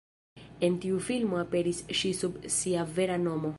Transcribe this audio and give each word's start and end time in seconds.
En 0.67 0.77
tiu 0.85 1.01
filmo 1.09 1.39
aperis 1.43 1.83
ŝi 2.01 2.13
sub 2.23 2.43
sia 2.59 2.91
vera 2.99 3.23
nomo. 3.29 3.49